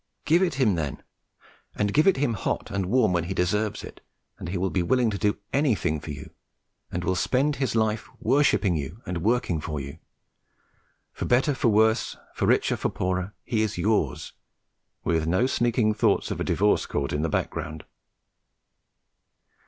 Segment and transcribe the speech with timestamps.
[0.25, 1.03] Give it him, then,
[1.75, 4.01] and give it him hot and warm when he deserves it,
[4.39, 6.31] and he will be willing to do anything for you
[6.91, 9.99] and will spend his life worshipping you and working for you;
[11.13, 14.33] for better, for worse, for richer, for poorer, he is yours,
[15.03, 17.83] with no sneaking thoughts of a divorce court in the background.